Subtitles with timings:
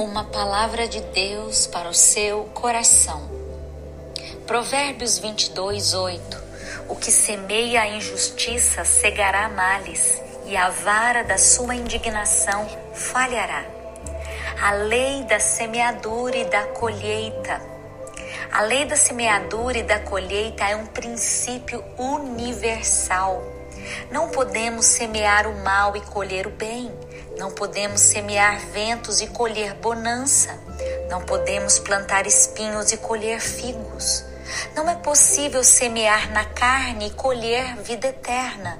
[0.00, 3.30] Uma palavra de Deus para o seu coração.
[4.46, 6.42] Provérbios 22, 8.
[6.88, 13.62] O que semeia a injustiça cegará males, e a vara da sua indignação falhará.
[14.62, 17.60] A lei da semeadura e da colheita.
[18.50, 23.44] A lei da semeadura e da colheita é um princípio universal.
[24.10, 26.90] Não podemos semear o mal e colher o bem.
[27.40, 30.54] Não podemos semear ventos e colher bonança.
[31.08, 34.22] Não podemos plantar espinhos e colher figos.
[34.76, 38.78] Não é possível semear na carne e colher vida eterna.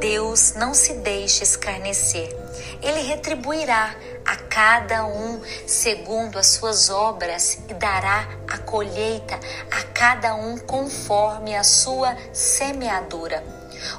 [0.00, 2.34] Deus não se deixa escarnecer.
[2.80, 9.38] Ele retribuirá a cada um segundo as suas obras e dará a colheita
[9.70, 13.44] a cada um conforme a sua semeadura.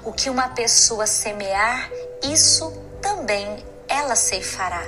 [0.03, 1.88] O que uma pessoa semear,
[2.23, 3.69] isso também
[4.01, 4.83] ela ceifará.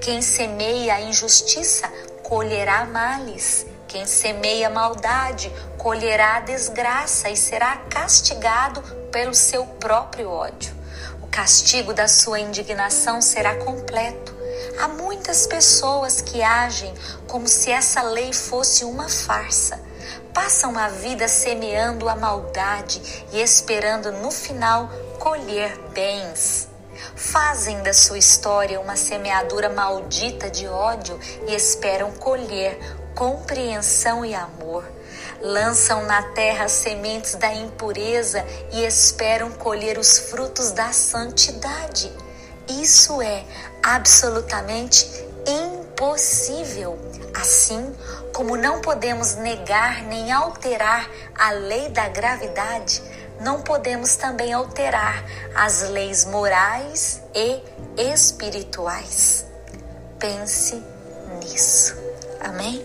[0.00, 1.90] Quem semeia a injustiça
[2.22, 3.64] colherá males.
[3.86, 10.74] Quem semeia maldade colherá desgraça e será castigado pelo seu próprio ódio.
[11.22, 14.34] O castigo da sua indignação será completo.
[14.80, 16.92] Há muitas pessoas que agem
[17.28, 19.80] como se essa lei fosse uma farsa.
[20.34, 23.00] Passam a vida semeando a maldade
[23.32, 26.69] e esperando no final colher bens.
[27.14, 32.78] Fazem da sua história uma semeadura maldita de ódio e esperam colher
[33.14, 34.84] compreensão e amor.
[35.40, 42.12] Lançam na terra sementes da impureza e esperam colher os frutos da santidade.
[42.68, 43.44] Isso é
[43.82, 45.06] absolutamente
[45.46, 46.98] impossível.
[47.34, 47.94] Assim
[48.34, 53.02] como não podemos negar nem alterar a lei da gravidade,
[53.40, 55.24] não podemos também alterar
[55.54, 57.62] as leis morais e
[57.96, 59.46] espirituais.
[60.18, 60.82] Pense
[61.40, 61.96] nisso.
[62.40, 62.84] Amém?